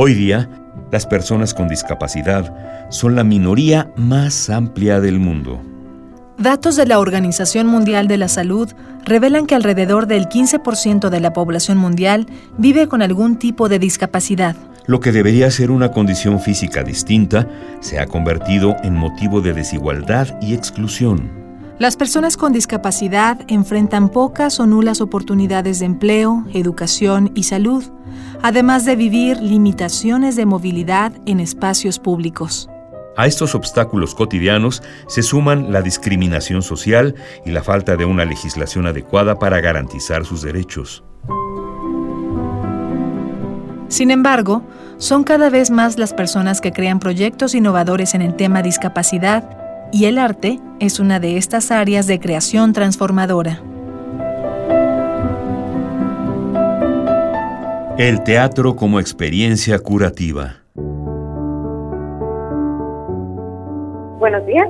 [0.00, 0.48] Hoy día,
[0.92, 2.54] las personas con discapacidad
[2.88, 5.60] son la minoría más amplia del mundo.
[6.38, 8.72] Datos de la Organización Mundial de la Salud
[9.04, 14.54] revelan que alrededor del 15% de la población mundial vive con algún tipo de discapacidad.
[14.86, 17.48] Lo que debería ser una condición física distinta
[17.80, 21.47] se ha convertido en motivo de desigualdad y exclusión.
[21.78, 27.84] Las personas con discapacidad enfrentan pocas o nulas oportunidades de empleo, educación y salud,
[28.42, 32.68] además de vivir limitaciones de movilidad en espacios públicos.
[33.16, 37.14] A estos obstáculos cotidianos se suman la discriminación social
[37.46, 41.04] y la falta de una legislación adecuada para garantizar sus derechos.
[43.86, 44.64] Sin embargo,
[44.98, 49.57] son cada vez más las personas que crean proyectos innovadores en el tema discapacidad
[49.92, 53.60] y el arte es una de estas áreas de creación transformadora.
[57.98, 60.62] El teatro como experiencia curativa.
[64.18, 64.68] Buenos días,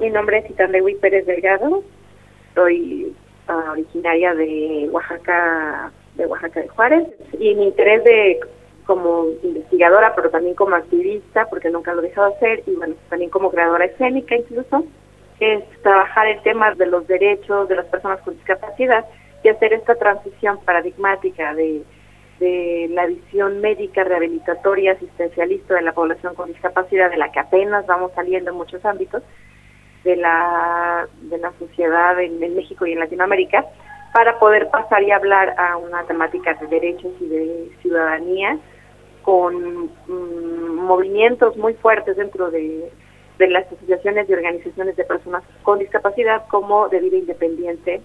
[0.00, 1.82] mi nombre es Itandewi Pérez Delgado,
[2.54, 3.14] soy
[3.48, 8.40] uh, originaria de Oaxaca, de Oaxaca de Juárez, y mi interés de
[8.90, 12.96] como investigadora, pero también como activista, porque nunca lo he dejado de hacer, y bueno,
[13.08, 14.82] también como creadora escénica incluso,
[15.38, 19.04] es trabajar el tema de los derechos de las personas con discapacidad
[19.44, 21.84] y hacer esta transición paradigmática de
[22.40, 27.86] de la visión médica, rehabilitatoria, asistencialista de la población con discapacidad, de la que apenas
[27.86, 29.22] vamos saliendo en muchos ámbitos
[30.04, 33.66] de la, de la sociedad en, México y en Latinoamérica,
[34.14, 38.58] para poder pasar y hablar a una temática de derechos y de ciudadanía
[39.30, 42.90] con mm, movimientos muy fuertes dentro de,
[43.38, 48.00] las asociaciones y organizaciones de personas con discapacidad como de vida independiente,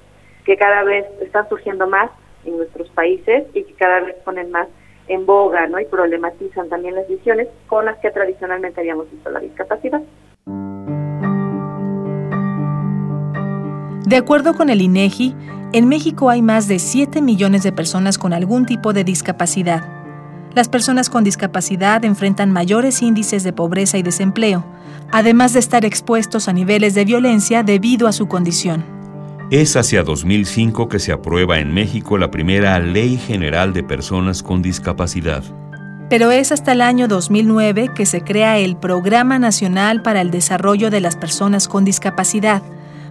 [0.45, 2.11] que cada vez están surgiendo más
[2.45, 4.67] en nuestros países y que cada vez ponen más
[5.07, 5.79] en boga ¿no?
[5.79, 10.03] y problematizan también las visiones con las que tradicionalmente habíamos visto la discapacidad.
[14.05, 15.35] De acuerdo con el INEGI,
[15.73, 19.94] en México hay más de 7 millones de personas con algún tipo de discapacidad.
[20.55, 24.65] Las personas con discapacidad enfrentan mayores índices de pobreza y desempleo,
[25.11, 28.85] además de estar expuestos a niveles de violencia debido a su condición.
[29.51, 34.61] Es hacia 2005 que se aprueba en México la primera Ley General de Personas con
[34.61, 35.43] Discapacidad.
[36.09, 40.89] Pero es hasta el año 2009 que se crea el Programa Nacional para el Desarrollo
[40.89, 42.63] de las Personas con Discapacidad,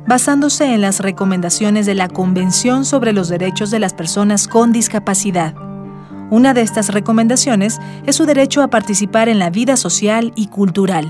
[0.07, 5.55] basándose en las recomendaciones de la Convención sobre los Derechos de las Personas con Discapacidad.
[6.31, 11.05] Una de estas recomendaciones es su derecho a participar en la vida social y cultural.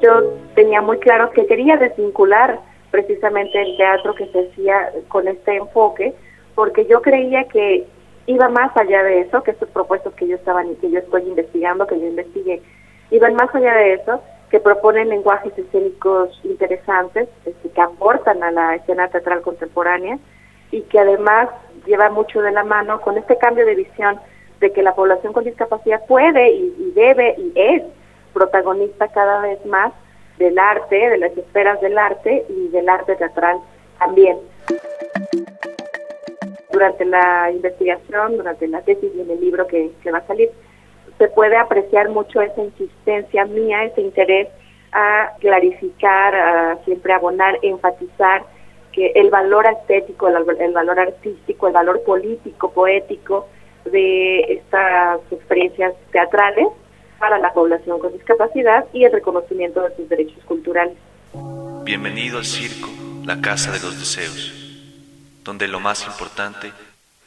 [0.00, 2.60] Yo tenía muy claro que quería desvincular
[2.90, 6.14] precisamente el teatro que se hacía con este enfoque,
[6.54, 7.86] porque yo creía que
[8.26, 11.86] iba más allá de eso, que estos propuestos que yo estaba que yo estoy investigando,
[11.86, 12.62] que yo investigué,
[13.10, 18.76] iban más allá de eso, que proponen lenguajes escénicos interesantes, este, que aportan a la
[18.76, 20.18] escena teatral contemporánea
[20.74, 21.48] y que además
[21.86, 24.18] lleva mucho de la mano con este cambio de visión
[24.58, 27.82] de que la población con discapacidad puede y debe y es
[28.32, 29.92] protagonista cada vez más
[30.36, 33.58] del arte, de las esferas del arte y del arte teatral
[34.00, 34.36] también.
[36.72, 40.50] Durante la investigación, durante la tesis y en el libro que, va a salir,
[41.18, 44.48] se puede apreciar mucho esa insistencia mía, ese interés
[44.90, 48.42] a clarificar, a siempre abonar, enfatizar
[48.94, 53.48] que el valor estético, el, valor artístico, el valor político, poético
[53.84, 56.68] de estas experiencias teatrales
[57.18, 60.94] para la población con discapacidad y el reconocimiento de sus derechos culturales.
[61.84, 62.88] Bienvenido al circo,
[63.24, 64.54] la casa de los deseos,
[65.42, 66.70] donde lo más importante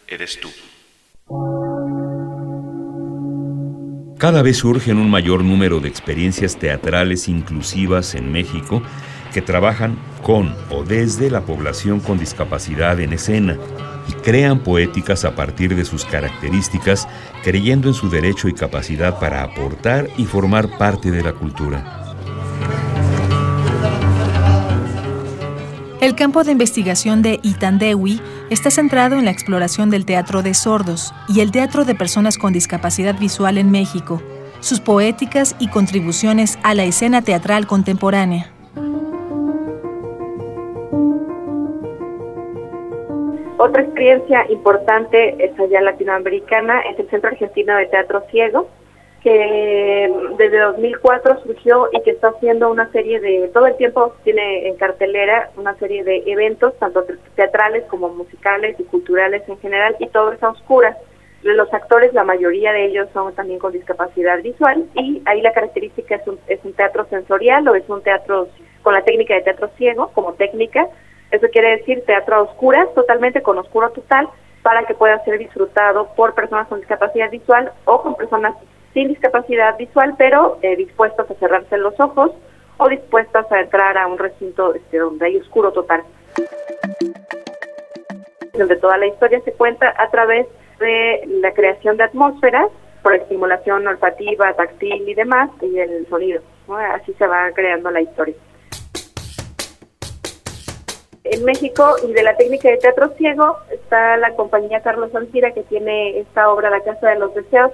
[0.07, 0.49] eres tú.
[4.17, 8.81] Cada vez surgen un mayor número de experiencias teatrales inclusivas en México
[9.33, 13.57] que trabajan con o desde la población con discapacidad en escena
[14.07, 17.07] y crean poéticas a partir de sus características,
[17.43, 21.97] creyendo en su derecho y capacidad para aportar y formar parte de la cultura.
[25.99, 31.13] El campo de investigación de Itandewi está centrado en la exploración del teatro de sordos
[31.27, 34.21] y el teatro de personas con discapacidad visual en México,
[34.59, 38.56] sus poéticas y contribuciones a la escena teatral contemporánea.
[43.67, 48.69] Otra experiencia importante es allá latinoamericana es el Centro Argentino de Teatro Ciego,
[49.21, 54.69] que desde 2004 surgió y que está haciendo una serie de, todo el tiempo tiene
[54.69, 57.05] en cartelera una serie de eventos, tanto
[57.35, 60.97] teatrales como musicales y culturales en general, y todo está oscura.
[61.43, 66.15] Los actores, la mayoría de ellos son también con discapacidad visual, y ahí la característica
[66.15, 68.47] es un, es un teatro sensorial o es un teatro
[68.81, 70.87] con la técnica de teatro ciego como técnica.
[71.31, 74.29] Eso quiere decir teatro a oscuras, totalmente con oscuro total,
[74.61, 78.55] para que pueda ser disfrutado por personas con discapacidad visual o con personas
[78.93, 82.31] sin discapacidad visual, pero eh, dispuestas a cerrarse los ojos
[82.77, 86.03] o dispuestas a entrar a un recinto este, donde hay oscuro total.
[88.53, 90.47] Donde toda la historia se cuenta a través
[90.79, 92.67] de la creación de atmósferas
[93.03, 96.41] por estimulación olfativa, táctil y demás, y el sonido.
[96.93, 98.35] Así se va creando la historia.
[101.31, 105.63] En México y de la técnica de teatro ciego está la compañía Carlos Ancira que
[105.63, 107.71] tiene esta obra La Casa de los Deseos,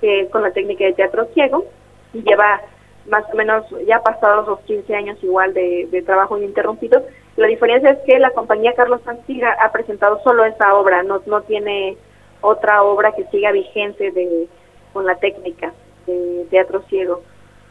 [0.00, 1.64] que con la técnica de teatro ciego
[2.12, 2.62] y lleva
[3.06, 7.04] más o menos ya pasados los 15 años igual de, trabajo ininterrumpido.
[7.36, 11.42] La diferencia es que la compañía Carlos Santiga ha presentado solo esa obra, no, no
[11.42, 11.96] tiene
[12.40, 14.48] otra obra que siga vigente de,
[14.92, 15.72] con la técnica
[16.06, 17.22] de teatro ciego.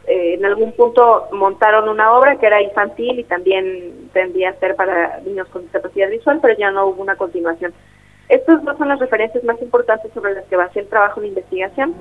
[0.06, 4.76] Eh, en algún punto montaron una obra que era infantil y también tendría a ser
[4.76, 7.74] para niños con discapacidad visual, pero ya no hubo una continuación.
[8.28, 11.20] Estas dos son las referencias más importantes sobre las que va a ser el trabajo
[11.20, 11.94] de investigación.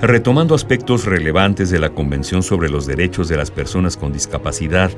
[0.00, 4.90] Retomando aspectos relevantes de la Convención sobre los Derechos de las Personas con Discapacidad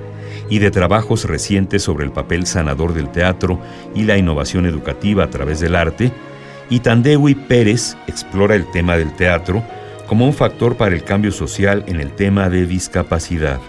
[0.50, 3.58] y de trabajos recientes sobre el papel sanador del teatro
[3.94, 6.12] y la innovación educativa a través del arte,
[6.68, 9.62] Itandewi Pérez explora el tema del teatro
[10.10, 13.60] como un factor para el cambio social en el tema de discapacidad.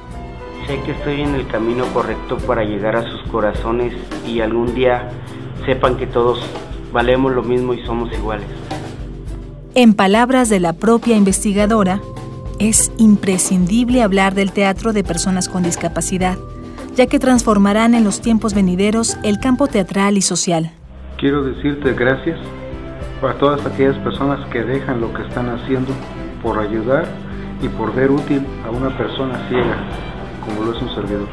[0.66, 3.94] Sé que estoy en el camino correcto para llegar a sus corazones
[4.26, 5.08] y algún día
[5.68, 6.40] sepan que todos
[6.92, 8.48] valemos lo mismo y somos iguales.
[9.76, 12.02] En palabras de la propia investigadora,
[12.58, 16.40] es imprescindible hablar del teatro de personas con discapacidad,
[16.96, 20.72] ya que transformarán en los tiempos venideros el campo teatral y social.
[21.20, 22.40] Quiero decirte gracias
[23.22, 25.94] a todas aquellas personas que dejan lo que están haciendo
[26.42, 27.06] por ayudar
[27.62, 29.78] y por ver útil a una persona ciega
[30.46, 31.28] como lo es un servidor.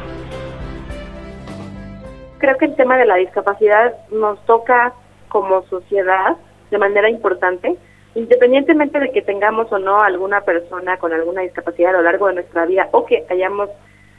[2.37, 4.93] Creo que el tema de la discapacidad nos toca
[5.27, 6.37] como sociedad
[6.71, 7.75] de manera importante,
[8.15, 12.35] independientemente de que tengamos o no alguna persona con alguna discapacidad a lo largo de
[12.35, 13.69] nuestra vida o que hayamos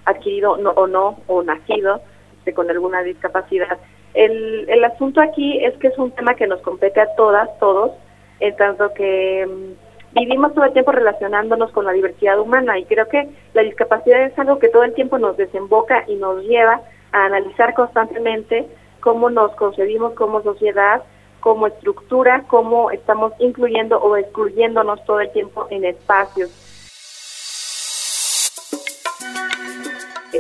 [0.04, 2.00] adquirido no, o no o nacido
[2.38, 3.78] este, con alguna discapacidad.
[4.12, 7.93] El, el asunto aquí es que es un tema que nos compete a todas, todos,
[8.40, 13.08] en tanto que mm, vivimos todo el tiempo relacionándonos con la diversidad humana y creo
[13.08, 17.24] que la discapacidad es algo que todo el tiempo nos desemboca y nos lleva a
[17.24, 18.66] analizar constantemente
[19.00, 21.02] cómo nos concebimos como sociedad,
[21.40, 26.69] como estructura, cómo estamos incluyendo o excluyéndonos todo el tiempo en espacios.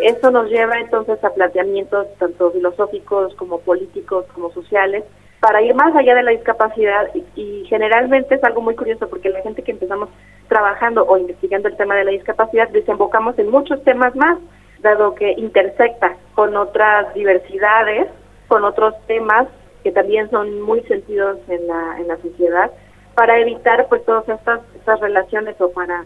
[0.02, 5.04] Esto nos lleva entonces a planteamientos tanto filosóficos como políticos como sociales
[5.40, 9.42] para ir más allá de la discapacidad y, generalmente es algo muy curioso porque la
[9.42, 10.08] gente que empezamos
[10.48, 14.38] trabajando o investigando el tema de la discapacidad desembocamos en muchos temas más,
[14.80, 18.08] dado que intersecta con otras diversidades,
[18.48, 19.46] con otros temas
[19.84, 22.70] que también son muy sentidos en la, en la sociedad,
[23.14, 26.04] para evitar pues todas estas, estas relaciones o para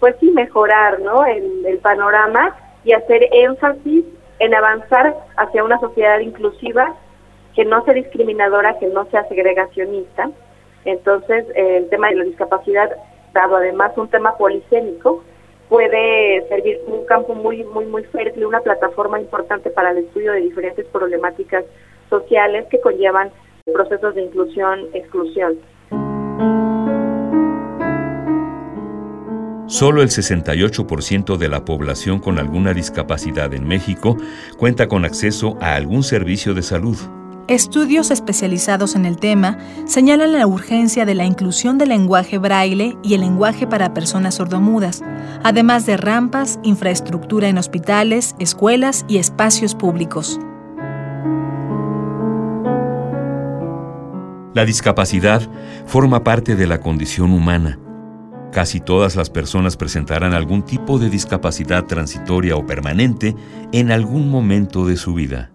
[0.00, 1.24] pues sí mejorar ¿no?
[1.24, 4.04] el, el panorama y hacer énfasis
[4.38, 6.94] en avanzar hacia una sociedad inclusiva
[7.54, 10.30] que no sea discriminadora, que no sea segregacionista.
[10.84, 12.90] Entonces, el tema de la discapacidad,
[13.34, 15.22] dado además un tema polisémico,
[15.68, 20.32] puede servir como un campo muy, muy, muy fértil, una plataforma importante para el estudio
[20.32, 21.64] de diferentes problemáticas
[22.08, 23.30] sociales que conllevan
[23.72, 25.58] procesos de inclusión, exclusión.
[29.70, 34.16] Solo el 68% de la población con alguna discapacidad en México
[34.58, 36.98] cuenta con acceso a algún servicio de salud.
[37.46, 43.14] Estudios especializados en el tema señalan la urgencia de la inclusión del lenguaje braille y
[43.14, 45.04] el lenguaje para personas sordomudas,
[45.44, 50.40] además de rampas, infraestructura en hospitales, escuelas y espacios públicos.
[54.52, 55.42] La discapacidad
[55.86, 57.78] forma parte de la condición humana.
[58.52, 63.34] Casi todas las personas presentarán algún tipo de discapacidad transitoria o permanente
[63.72, 65.50] en algún momento de su vida.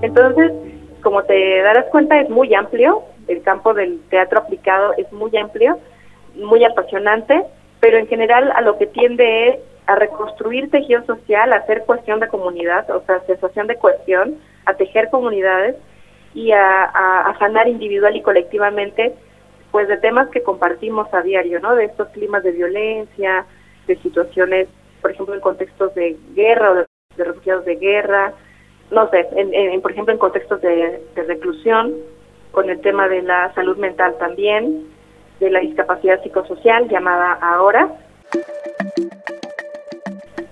[0.00, 0.52] Entonces,
[1.02, 5.78] como te darás cuenta, es muy amplio, el campo del teatro aplicado es muy amplio,
[6.34, 7.44] muy apasionante,
[7.80, 12.20] pero en general a lo que tiende es a reconstruir tejido social, a hacer cuestión
[12.20, 15.76] de comunidad, o sea, sensación de cuestión, a tejer comunidades
[16.34, 19.14] y a, sanar individual y colectivamente
[19.70, 21.74] pues de temas que compartimos a diario, ¿no?
[21.74, 23.46] De estos climas de violencia,
[23.86, 24.68] de situaciones,
[25.00, 26.86] por ejemplo, en contextos de guerra o de,
[27.16, 28.34] refugiados de guerra,
[28.90, 31.94] no sé, en, por ejemplo, en contextos de, de reclusión,
[32.50, 34.84] con el tema de la salud mental también,
[35.40, 37.88] de la discapacidad psicosocial llamada ahora.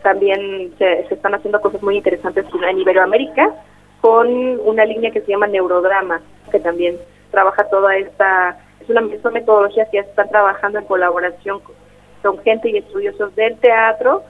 [0.03, 3.55] También se, se están haciendo cosas muy interesantes en Iberoamérica,
[4.01, 4.29] con
[4.61, 6.99] una línea que se llama Neurodrama, que también
[7.31, 12.69] trabaja toda esta, es una, son metodologías que ya están trabajando en colaboración con, gente
[12.69, 14.23] y estudiosos del teatro,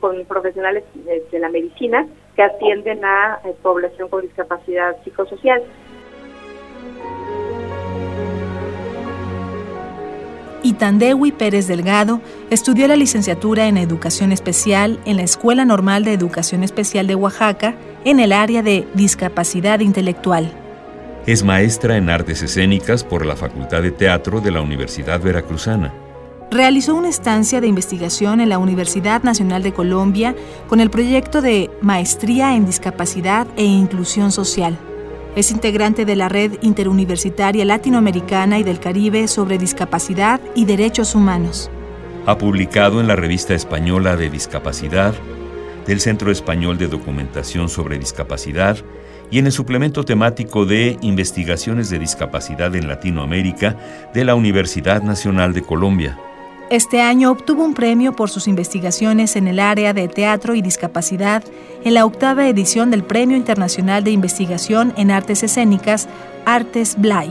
[0.00, 5.62] con profesionales de, la medicina que atienden a eh, población con discapacidad psicosocial.
[10.62, 12.20] Itandewi Pérez Delgado
[12.50, 17.74] estudió la licenciatura en Educación Especial en la Escuela Normal de Educación Especial de Oaxaca
[18.04, 20.52] en el área de discapacidad intelectual.
[21.26, 25.92] Es maestra en artes escénicas por la Facultad de Teatro de la Universidad Veracruzana.
[26.50, 30.34] Realizó una estancia de investigación en la Universidad Nacional de Colombia
[30.68, 34.78] con el proyecto de Maestría en Discapacidad e Inclusión Social.
[35.36, 41.70] Es integrante de la Red Interuniversitaria Latinoamericana y del Caribe sobre Discapacidad y Derechos Humanos.
[42.28, 45.14] Ha publicado en la Revista Española de Discapacidad,
[45.86, 48.76] del Centro Español de Documentación sobre Discapacidad
[49.30, 53.78] y en el suplemento temático de Investigaciones de Discapacidad en Latinoamérica
[54.12, 56.18] de la Universidad Nacional de Colombia.
[56.68, 61.42] Este año obtuvo un premio por sus investigaciones en el área de teatro y discapacidad
[61.82, 66.10] en la octava edición del Premio Internacional de Investigación en Artes Escénicas,
[66.44, 67.30] Artes Blay.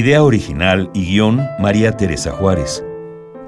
[0.00, 2.82] Idea original y guion María Teresa Juárez.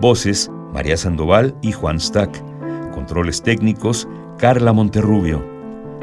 [0.02, 2.44] Voces María Sandoval y Juan Stack.
[2.92, 4.06] Controles técnicos
[4.36, 5.42] Carla Monterrubio.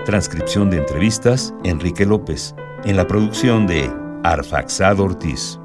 [0.07, 2.55] Transcripción de entrevistas Enrique López.
[2.83, 3.91] En la producción de
[4.23, 5.59] Arfaxado Ortiz.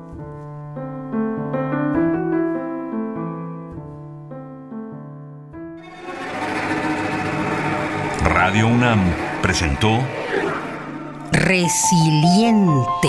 [8.23, 9.00] Radio UNAM
[9.41, 9.99] presentó
[11.33, 13.09] Resiliente.